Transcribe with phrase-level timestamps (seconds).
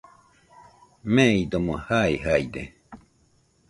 [1.13, 2.61] meidomo jaijaide.